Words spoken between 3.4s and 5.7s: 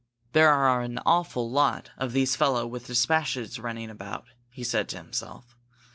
running about," he said to himself.